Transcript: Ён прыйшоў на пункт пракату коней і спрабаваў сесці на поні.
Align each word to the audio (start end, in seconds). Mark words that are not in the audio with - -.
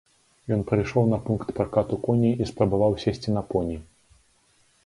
Ён 0.55 0.61
прыйшоў 0.69 1.03
на 1.11 1.19
пункт 1.27 1.51
пракату 1.59 1.99
коней 2.07 2.33
і 2.41 2.47
спрабаваў 2.53 2.99
сесці 3.07 3.29
на 3.37 3.41
поні. 3.53 3.77